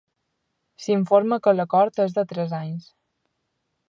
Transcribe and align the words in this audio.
S'informa 0.85 1.37
que 1.47 1.53
l'acord 1.57 2.01
és 2.05 2.15
de 2.17 2.23
tres 2.33 2.57
anys. 2.61 2.89